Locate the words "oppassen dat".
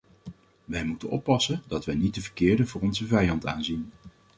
1.09-1.85